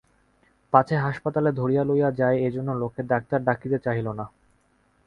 পাছে 0.73 0.95
হাসপাতালে 0.97 1.49
ধরিয়া 1.51 1.83
লইয়া 1.83 2.09
যায় 2.19 2.37
এজন্য 2.47 2.69
লোকে 2.81 3.01
ডাক্তার 3.11 3.39
ডাকিতে 3.47 3.77
চাহিল 3.85 4.07
না। 4.19 4.25